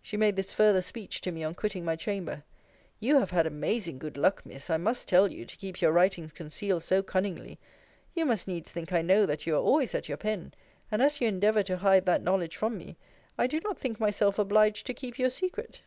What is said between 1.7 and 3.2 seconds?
my chamber You